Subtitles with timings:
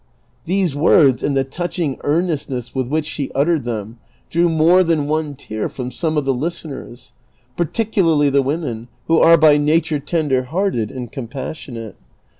[0.45, 3.99] These words, and the touching earnest ness with which she uttered them,
[4.31, 7.13] drew more than one tear from some of the listeners,
[7.55, 11.97] particularly the women, who are by nat ure tender hearted and compassionate.